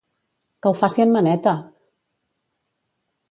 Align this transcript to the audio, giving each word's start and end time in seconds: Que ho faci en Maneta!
Que 0.61 0.69
ho 0.69 0.77
faci 0.79 1.03
en 1.03 1.11
Maneta! 1.17 1.53